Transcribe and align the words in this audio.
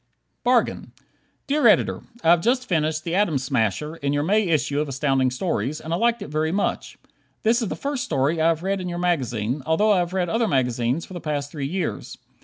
"Bargain" 0.43 0.93
Dear 1.45 1.67
Editor: 1.67 2.01
I 2.23 2.31
have 2.31 2.41
just 2.41 2.65
finished 2.67 3.03
"The 3.03 3.13
Atom 3.13 3.37
Smasher," 3.37 3.97
in 3.97 4.13
your 4.13 4.23
May 4.23 4.45
issue 4.47 4.79
of 4.81 4.89
Astounding 4.89 5.29
Stories, 5.29 5.79
and 5.79 5.93
liked 5.93 6.23
it 6.23 6.29
very 6.29 6.51
much. 6.51 6.97
This 7.43 7.61
is 7.61 7.67
the 7.67 7.75
first 7.75 8.03
story 8.03 8.37
that 8.37 8.45
I 8.45 8.47
have 8.47 8.63
read 8.63 8.81
in 8.81 8.89
your 8.89 8.97
magazine, 8.97 9.61
although 9.63 9.91
I 9.91 9.99
have 9.99 10.13
read 10.13 10.27
other 10.27 10.47
magazines 10.47 11.05
for 11.05 11.13
the 11.13 11.21
past 11.21 11.51
three 11.51 11.67
years. 11.67 12.17